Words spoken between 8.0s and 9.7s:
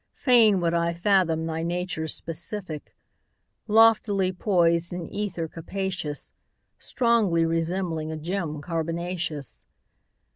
a gem carbonaceous.